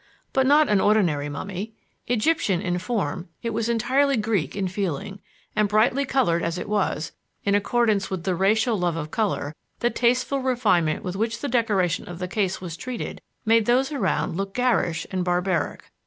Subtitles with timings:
[0.33, 1.73] But not an ordinary mummy.
[2.07, 5.19] Egyptian in form, it was entirely Greek in feeling;
[5.55, 7.11] and brightly colored as it was,
[7.43, 12.09] in accordance with the racial love of color, the tasteful refinement with which the decoration
[12.09, 15.83] of the case was treated made those around look garish and barbaric.